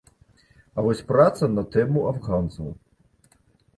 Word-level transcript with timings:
А 0.77 0.85
вось 0.85 1.03
праца 1.11 1.51
на 1.59 1.63
тэму 1.75 1.99
афганцаў. 2.13 2.67